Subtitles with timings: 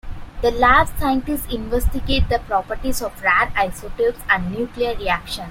[0.41, 5.39] The lab’s scientists investigate the properties of rare isotopes and nuclear reactions.